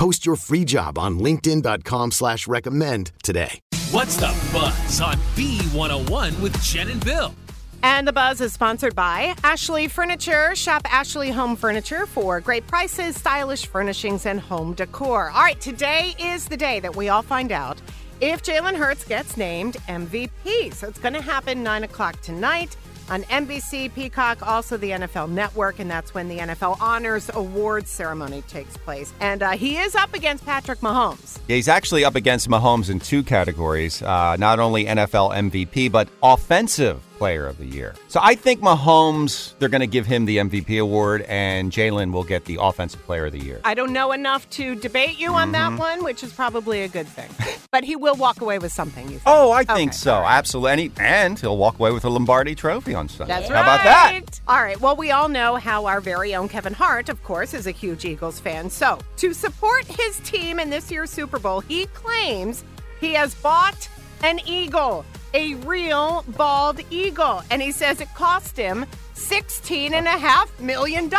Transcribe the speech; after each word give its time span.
Post 0.00 0.24
your 0.24 0.36
free 0.36 0.64
job 0.64 0.96
on 0.98 1.18
linkedin.com 1.18 2.12
slash 2.12 2.48
recommend 2.48 3.12
today. 3.22 3.60
What's 3.90 4.16
the 4.16 4.34
buzz 4.50 4.98
on 5.02 5.16
B101 5.36 6.40
with 6.40 6.58
Jen 6.62 6.88
and 6.88 7.04
Bill? 7.04 7.34
And 7.82 8.08
the 8.08 8.12
buzz 8.14 8.40
is 8.40 8.54
sponsored 8.54 8.94
by 8.94 9.34
Ashley 9.44 9.88
Furniture. 9.88 10.56
Shop 10.56 10.80
Ashley 10.90 11.30
Home 11.30 11.54
Furniture 11.54 12.06
for 12.06 12.40
great 12.40 12.66
prices, 12.66 13.14
stylish 13.14 13.66
furnishings, 13.66 14.24
and 14.24 14.40
home 14.40 14.72
decor. 14.72 15.28
All 15.28 15.42
right, 15.42 15.60
today 15.60 16.14
is 16.18 16.46
the 16.46 16.56
day 16.56 16.80
that 16.80 16.96
we 16.96 17.10
all 17.10 17.20
find 17.20 17.52
out 17.52 17.82
if 18.22 18.42
Jalen 18.42 18.76
Hurts 18.76 19.04
gets 19.04 19.36
named 19.36 19.76
MVP. 19.86 20.72
So 20.72 20.88
it's 20.88 20.98
going 20.98 21.12
to 21.12 21.20
happen 21.20 21.62
9 21.62 21.84
o'clock 21.84 22.18
tonight 22.22 22.74
on 23.10 23.24
NBC, 23.24 23.92
Peacock, 23.92 24.46
also 24.46 24.76
the 24.76 24.90
NFL 24.90 25.30
Network, 25.30 25.78
and 25.78 25.90
that's 25.90 26.14
when 26.14 26.28
the 26.28 26.38
NFL 26.38 26.80
Honors 26.80 27.30
Awards 27.34 27.90
ceremony 27.90 28.42
takes 28.42 28.76
place. 28.76 29.12
And 29.20 29.42
uh, 29.42 29.50
he 29.50 29.76
is 29.76 29.94
up 29.94 30.14
against 30.14 30.46
Patrick 30.46 30.80
Mahomes. 30.80 31.38
Yeah, 31.48 31.56
he's 31.56 31.68
actually 31.68 32.04
up 32.04 32.14
against 32.14 32.48
Mahomes 32.48 32.88
in 32.88 33.00
two 33.00 33.22
categories 33.22 34.00
uh, 34.02 34.36
not 34.36 34.58
only 34.60 34.84
NFL 34.84 35.34
MVP, 35.34 35.90
but 35.90 36.08
offensive 36.22 37.02
player 37.20 37.46
of 37.46 37.58
the 37.58 37.66
year. 37.66 37.94
So 38.08 38.18
I 38.22 38.34
think 38.34 38.62
Mahomes, 38.62 39.52
they're 39.58 39.68
going 39.68 39.82
to 39.82 39.86
give 39.86 40.06
him 40.06 40.24
the 40.24 40.38
MVP 40.38 40.80
award, 40.80 41.20
and 41.28 41.70
Jalen 41.70 42.12
will 42.12 42.24
get 42.24 42.46
the 42.46 42.56
offensive 42.58 43.04
player 43.04 43.26
of 43.26 43.32
the 43.32 43.38
year. 43.44 43.60
I 43.62 43.74
don't 43.74 43.92
know 43.92 44.12
enough 44.12 44.48
to 44.50 44.74
debate 44.74 45.18
you 45.20 45.34
on 45.34 45.52
that 45.52 45.68
mm-hmm. 45.72 45.78
one, 45.78 46.02
which 46.02 46.22
is 46.24 46.32
probably 46.32 46.80
a 46.80 46.88
good 46.88 47.06
thing. 47.06 47.28
but 47.70 47.84
he 47.84 47.94
will 47.94 48.14
walk 48.14 48.40
away 48.40 48.58
with 48.58 48.72
something, 48.72 49.04
you 49.04 49.18
think? 49.18 49.22
Oh, 49.26 49.52
I 49.52 49.64
think 49.64 49.90
Okay, 49.90 49.96
so. 49.98 50.14
right. 50.14 50.38
Absolutely. 50.38 50.70
And, 50.70 50.80
he- 50.80 50.92
and 50.96 51.38
he'll 51.38 51.58
walk 51.58 51.78
away 51.78 51.90
with 51.92 52.06
a 52.06 52.08
Lombardi 52.08 52.54
trophy 52.54 52.94
on 52.94 53.06
Sunday. 53.10 53.34
That's 53.34 53.48
How 53.48 53.54
right. 53.56 53.60
about 53.60 53.84
that? 53.84 54.40
All 54.48 54.62
right. 54.62 54.80
Well, 54.80 54.96
we 54.96 55.10
all 55.10 55.28
know 55.28 55.56
how 55.56 55.84
our 55.84 56.00
very 56.00 56.34
own 56.34 56.48
Kevin 56.48 56.72
Hart, 56.72 57.10
of 57.10 57.22
course, 57.22 57.52
is 57.52 57.66
a 57.66 57.70
huge 57.70 58.06
Eagles 58.06 58.40
fan. 58.40 58.70
So, 58.70 58.98
to 59.18 59.34
support 59.34 59.84
his 59.84 60.18
team 60.20 60.58
in 60.58 60.70
this 60.70 60.90
year's 60.90 61.10
Super 61.10 61.38
Bowl, 61.38 61.60
he 61.60 61.84
claims 61.88 62.64
he 62.98 63.12
has 63.12 63.34
bought 63.34 63.90
an 64.22 64.40
eagle, 64.46 65.04
a 65.34 65.54
real 65.54 66.24
bald 66.36 66.80
eagle. 66.90 67.42
And 67.50 67.62
he 67.62 67.72
says 67.72 68.00
it 68.00 68.12
cost 68.14 68.56
him 68.56 68.86
$16.5 69.20 70.60
million. 70.60 71.10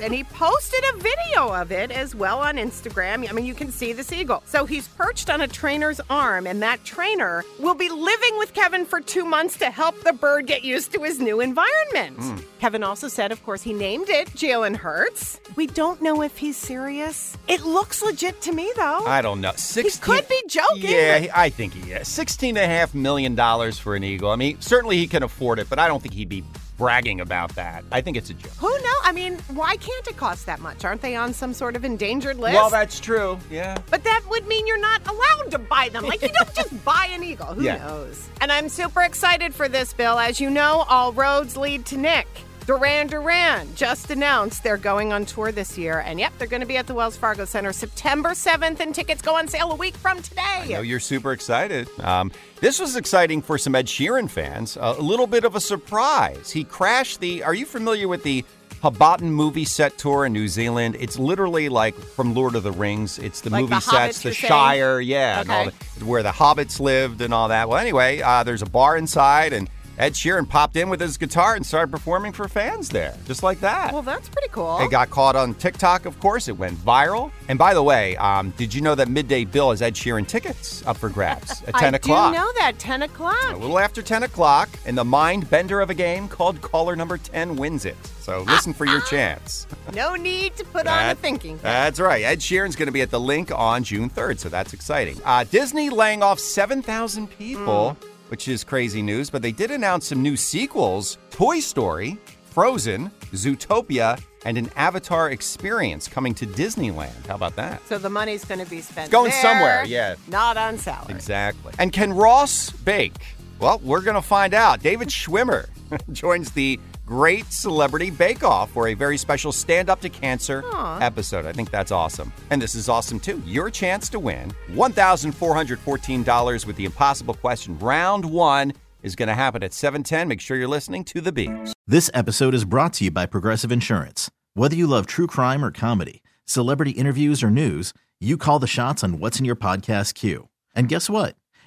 And 0.00 0.14
he 0.14 0.24
posted 0.24 0.82
a 0.94 0.96
video 0.98 1.52
of 1.52 1.72
it 1.72 1.90
as 1.90 2.14
well 2.14 2.38
on 2.38 2.56
Instagram. 2.56 3.28
I 3.28 3.32
mean, 3.32 3.44
you 3.44 3.54
can 3.54 3.70
see 3.70 3.92
the 3.92 4.10
eagle. 4.14 4.42
So 4.46 4.64
he's 4.64 4.88
perched 4.88 5.28
on 5.28 5.42
a 5.42 5.48
trainer's 5.48 6.00
arm, 6.08 6.46
and 6.46 6.62
that 6.62 6.82
trainer 6.84 7.44
will 7.58 7.74
be 7.74 7.90
living 7.90 8.38
with 8.38 8.54
Kevin 8.54 8.86
for 8.86 9.00
two 9.00 9.24
months 9.24 9.58
to 9.58 9.70
help 9.70 10.02
the 10.02 10.14
bird 10.14 10.46
get 10.46 10.64
used 10.64 10.92
to 10.92 11.02
his 11.02 11.20
new 11.20 11.40
environment. 11.40 12.16
Hmm. 12.18 12.36
Kevin 12.60 12.82
also 12.82 13.08
said, 13.08 13.30
of 13.30 13.44
course, 13.44 13.62
he 13.62 13.74
named 13.74 14.08
it 14.08 14.28
Jalen 14.28 14.76
Hurts. 14.76 15.40
We 15.56 15.66
don't 15.66 16.00
know 16.00 16.22
if 16.22 16.38
he's 16.38 16.56
serious. 16.56 17.36
It 17.48 17.62
looks 17.62 18.02
legit 18.02 18.40
to 18.42 18.52
me, 18.52 18.72
though. 18.76 19.04
I 19.06 19.20
don't 19.20 19.40
know. 19.40 19.52
16, 19.54 20.00
could 20.02 20.28
be 20.28 20.42
joking. 20.48 20.90
Yeah, 20.90 21.26
I 21.34 21.50
think 21.50 21.74
he 21.74 21.92
is. 21.92 22.08
$16.5 22.08 22.94
million 22.94 23.36
for 23.72 23.96
an 23.96 24.04
Eagle. 24.04 24.30
I 24.30 24.36
mean, 24.36 24.60
certainly 24.60 24.96
he 24.96 25.06
can 25.06 25.22
afford 25.22 25.58
it, 25.58 25.68
but 25.68 25.78
I 25.78 25.88
don't 25.88 26.00
think 26.02 26.14
he'd 26.14 26.28
be 26.28 26.44
bragging 26.80 27.20
about 27.20 27.54
that. 27.56 27.84
I 27.92 28.00
think 28.00 28.16
it's 28.16 28.30
a 28.30 28.34
joke. 28.34 28.52
Who 28.58 28.70
knows? 28.70 29.00
I 29.04 29.12
mean, 29.12 29.36
why 29.48 29.76
can't 29.76 30.06
it 30.08 30.16
cost 30.16 30.46
that 30.46 30.60
much? 30.60 30.82
Aren't 30.82 31.02
they 31.02 31.14
on 31.14 31.34
some 31.34 31.52
sort 31.52 31.76
of 31.76 31.84
endangered 31.84 32.38
list? 32.38 32.54
Well, 32.54 32.70
that's 32.70 32.98
true. 32.98 33.38
Yeah. 33.50 33.76
But 33.90 34.02
that 34.04 34.22
would 34.30 34.46
mean 34.48 34.66
you're 34.66 34.80
not 34.80 35.06
allowed 35.06 35.50
to 35.50 35.58
buy 35.58 35.90
them. 35.90 36.06
Like, 36.06 36.22
you 36.22 36.30
don't 36.30 36.54
just 36.54 36.82
buy 36.82 37.10
an 37.12 37.22
eagle. 37.22 37.48
Who 37.48 37.64
Yeah. 37.64 37.76
knows? 37.76 38.26
And 38.40 38.50
I'm 38.50 38.70
super 38.70 39.02
excited 39.02 39.54
for 39.54 39.68
this, 39.68 39.92
Bill. 39.92 40.18
As 40.18 40.40
you 40.40 40.48
know, 40.48 40.86
all 40.88 41.12
roads 41.12 41.54
lead 41.54 41.84
to 41.86 41.98
Nick. 41.98 42.26
Duran 42.70 43.08
Duran 43.08 43.66
just 43.74 44.12
announced 44.12 44.62
they're 44.62 44.76
going 44.76 45.12
on 45.12 45.24
tour 45.26 45.50
this 45.50 45.76
year. 45.76 46.04
And 46.06 46.20
yep, 46.20 46.32
they're 46.38 46.46
going 46.46 46.60
to 46.60 46.66
be 46.68 46.76
at 46.76 46.86
the 46.86 46.94
Wells 46.94 47.16
Fargo 47.16 47.44
Center 47.44 47.72
September 47.72 48.28
7th, 48.28 48.78
and 48.78 48.94
tickets 48.94 49.20
go 49.22 49.34
on 49.36 49.48
sale 49.48 49.72
a 49.72 49.74
week 49.74 49.96
from 49.96 50.22
today. 50.22 50.40
I 50.44 50.66
know 50.68 50.80
you're 50.82 51.00
super 51.00 51.32
excited. 51.32 51.88
Um, 51.98 52.30
this 52.60 52.78
was 52.78 52.94
exciting 52.94 53.42
for 53.42 53.58
some 53.58 53.74
Ed 53.74 53.86
Sheeran 53.86 54.30
fans. 54.30 54.78
a 54.80 54.92
little 54.92 55.26
bit 55.26 55.42
of 55.42 55.56
a 55.56 55.60
surprise. 55.60 56.52
He 56.52 56.62
crashed 56.62 57.18
the. 57.18 57.42
Are 57.42 57.54
you 57.54 57.66
familiar 57.66 58.06
with 58.06 58.22
the 58.22 58.44
Hobbiton 58.84 59.22
movie 59.32 59.64
set 59.64 59.98
tour 59.98 60.24
in 60.24 60.32
New 60.32 60.46
Zealand? 60.46 60.96
It's 61.00 61.18
literally 61.18 61.68
like 61.68 61.96
from 61.96 62.36
Lord 62.36 62.54
of 62.54 62.62
the 62.62 62.70
Rings. 62.70 63.18
It's 63.18 63.40
the 63.40 63.50
Like 63.50 63.62
movie 63.62 63.74
the 63.74 63.80
sets, 63.80 64.22
the 64.22 64.28
you're 64.28 64.34
saying? 64.36 64.48
Shire, 64.48 65.00
yeah, 65.00 65.40
and 65.40 65.50
all 65.50 65.66
Okay. 65.66 65.76
the, 65.98 66.04
where 66.04 66.22
the 66.22 66.30
hobbits 66.30 66.78
lived 66.78 67.20
and 67.20 67.34
all 67.34 67.48
that. 67.48 67.68
Well, 67.68 67.80
anyway, 67.80 68.20
uh, 68.20 68.44
there's 68.44 68.62
a 68.62 68.66
bar 68.66 68.96
inside, 68.96 69.52
and 69.52 69.68
Ed 70.00 70.14
Sheeran 70.14 70.48
popped 70.48 70.76
in 70.76 70.88
with 70.88 70.98
his 70.98 71.18
guitar 71.18 71.56
and 71.56 71.64
started 71.66 71.90
performing 71.92 72.32
for 72.32 72.48
fans 72.48 72.88
there, 72.88 73.14
just 73.26 73.42
like 73.42 73.60
that. 73.60 73.92
Well, 73.92 74.00
that's 74.00 74.30
pretty 74.30 74.48
cool. 74.48 74.78
It 74.80 74.90
got 74.90 75.10
caught 75.10 75.36
on 75.36 75.52
TikTok, 75.54 76.06
of 76.06 76.18
course. 76.20 76.48
It 76.48 76.56
went 76.56 76.78
viral. 76.78 77.30
And 77.48 77.58
by 77.58 77.74
the 77.74 77.82
way, 77.82 78.16
um, 78.16 78.48
did 78.56 78.72
you 78.72 78.80
know 78.80 78.94
that 78.94 79.08
Midday 79.08 79.44
Bill 79.44 79.72
has 79.72 79.82
Ed 79.82 79.92
Sheeran 79.94 80.26
tickets 80.26 80.82
up 80.86 80.96
for 80.96 81.10
grabs 81.10 81.62
at 81.64 81.74
10 81.78 81.94
I 81.94 81.96
o'clock? 81.98 82.32
do 82.32 82.38
know 82.38 82.50
that. 82.60 82.78
10 82.78 83.02
o'clock. 83.02 83.52
A 83.52 83.56
little 83.58 83.78
after 83.78 84.00
10 84.00 84.22
o'clock, 84.22 84.70
and 84.86 84.96
the 84.96 85.04
mind 85.04 85.50
bender 85.50 85.82
of 85.82 85.90
a 85.90 85.94
game 85.94 86.28
called 86.28 86.62
caller 86.62 86.96
number 86.96 87.18
10 87.18 87.56
wins 87.56 87.84
it. 87.84 87.96
So 88.20 88.40
listen 88.44 88.72
for 88.72 88.86
your 88.86 89.00
chance. 89.10 89.66
No 89.92 90.14
need 90.14 90.56
to 90.56 90.64
put 90.64 90.86
on 90.86 91.10
a 91.10 91.14
thinking 91.14 91.56
cap. 91.56 91.62
That's 91.64 92.00
right. 92.00 92.24
Ed 92.24 92.38
Sheeran's 92.38 92.74
going 92.74 92.86
to 92.86 92.92
be 92.92 93.02
at 93.02 93.10
the 93.10 93.20
Linc 93.20 93.52
on 93.52 93.84
June 93.84 94.08
3rd, 94.08 94.38
so 94.38 94.48
that's 94.48 94.72
exciting. 94.72 95.20
Uh, 95.26 95.44
Disney 95.44 95.90
laying 95.90 96.22
off 96.22 96.38
7,000 96.40 97.26
people, 97.28 97.90
Hmm. 98.00 98.06
Which 98.30 98.46
is 98.48 98.62
crazy 98.64 99.02
news, 99.02 99.28
but 99.28 99.42
they 99.42 99.52
did 99.52 99.70
announce 99.70 100.06
some 100.06 100.22
new 100.22 100.36
sequels 100.36 101.18
Toy 101.30 101.60
Story, 101.60 102.16
Frozen, 102.44 103.10
Zootopia, 103.32 104.20
and 104.44 104.56
an 104.56 104.70
Avatar 104.76 105.30
experience 105.30 106.08
coming 106.08 106.32
to 106.34 106.46
Disneyland. 106.46 107.26
How 107.26 107.34
about 107.34 107.56
that? 107.56 107.86
So 107.86 107.98
the 107.98 108.08
money's 108.08 108.44
going 108.44 108.64
to 108.64 108.70
be 108.70 108.80
spent 108.80 109.10
going 109.10 109.30
there, 109.30 109.42
somewhere, 109.42 109.84
yeah. 109.84 110.14
Not 110.28 110.56
on 110.56 110.78
salary. 110.78 111.14
Exactly. 111.14 111.72
And 111.78 111.92
can 111.92 112.12
Ross 112.12 112.70
bake? 112.70 113.14
Well, 113.60 113.78
we're 113.84 114.00
going 114.00 114.14
to 114.14 114.22
find 114.22 114.54
out. 114.54 114.82
David 114.82 115.08
Schwimmer 115.08 115.68
joins 116.12 116.50
the 116.50 116.80
Great 117.04 117.52
Celebrity 117.52 118.08
Bake 118.10 118.42
Off 118.42 118.70
for 118.70 118.88
a 118.88 118.94
very 118.94 119.18
special 119.18 119.52
Stand 119.52 119.90
Up 119.90 120.00
to 120.00 120.08
Cancer 120.08 120.64
episode. 121.02 121.44
I 121.44 121.52
think 121.52 121.70
that's 121.70 121.92
awesome. 121.92 122.32
And 122.48 122.62
this 122.62 122.74
is 122.74 122.88
awesome 122.88 123.20
too. 123.20 123.42
Your 123.44 123.68
chance 123.68 124.08
to 124.10 124.18
win 124.18 124.50
$1,414 124.70 126.66
with 126.66 126.76
the 126.76 126.86
impossible 126.86 127.34
question. 127.34 127.78
Round 127.80 128.24
one 128.24 128.72
is 129.02 129.14
going 129.14 129.28
to 129.28 129.34
happen 129.34 129.62
at 129.62 129.74
710. 129.74 130.28
Make 130.28 130.40
sure 130.40 130.56
you're 130.56 130.68
listening 130.68 131.04
to 131.04 131.20
the 131.20 131.32
beats. 131.32 131.74
This 131.86 132.10
episode 132.14 132.54
is 132.54 132.64
brought 132.64 132.94
to 132.94 133.04
you 133.04 133.10
by 133.10 133.26
Progressive 133.26 133.72
Insurance. 133.72 134.30
Whether 134.54 134.76
you 134.76 134.86
love 134.86 135.06
true 135.06 135.26
crime 135.26 135.62
or 135.62 135.70
comedy, 135.70 136.22
celebrity 136.46 136.92
interviews 136.92 137.42
or 137.42 137.50
news, 137.50 137.92
you 138.20 138.38
call 138.38 138.58
the 138.58 138.66
shots 138.66 139.04
on 139.04 139.18
what's 139.18 139.38
in 139.38 139.44
your 139.44 139.56
podcast 139.56 140.14
queue. 140.14 140.48
And 140.74 140.88
guess 140.88 141.10
what? 141.10 141.34